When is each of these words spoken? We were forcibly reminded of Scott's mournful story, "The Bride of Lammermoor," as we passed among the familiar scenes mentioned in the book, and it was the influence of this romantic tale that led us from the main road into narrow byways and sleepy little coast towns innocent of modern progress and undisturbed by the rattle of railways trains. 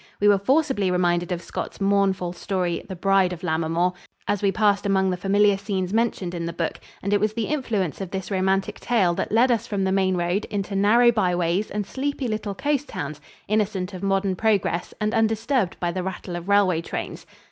We 0.19 0.27
were 0.27 0.39
forcibly 0.39 0.89
reminded 0.89 1.31
of 1.31 1.43
Scott's 1.43 1.79
mournful 1.79 2.33
story, 2.33 2.83
"The 2.89 2.95
Bride 2.95 3.33
of 3.33 3.43
Lammermoor," 3.43 3.93
as 4.27 4.41
we 4.41 4.51
passed 4.51 4.83
among 4.87 5.11
the 5.11 5.15
familiar 5.15 5.59
scenes 5.59 5.93
mentioned 5.93 6.33
in 6.33 6.47
the 6.47 6.53
book, 6.53 6.79
and 7.03 7.13
it 7.13 7.19
was 7.19 7.33
the 7.33 7.45
influence 7.45 8.01
of 8.01 8.09
this 8.09 8.31
romantic 8.31 8.79
tale 8.79 9.13
that 9.13 9.31
led 9.31 9.51
us 9.51 9.67
from 9.67 9.83
the 9.83 9.91
main 9.91 10.17
road 10.17 10.45
into 10.45 10.75
narrow 10.75 11.11
byways 11.11 11.69
and 11.69 11.85
sleepy 11.85 12.27
little 12.27 12.55
coast 12.55 12.89
towns 12.89 13.21
innocent 13.47 13.93
of 13.93 14.01
modern 14.01 14.35
progress 14.35 14.91
and 14.99 15.13
undisturbed 15.13 15.79
by 15.79 15.91
the 15.91 16.01
rattle 16.01 16.35
of 16.35 16.49
railways 16.49 16.85
trains. 16.85 17.27